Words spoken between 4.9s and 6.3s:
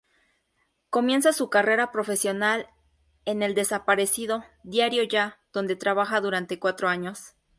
Ya", donde trabaja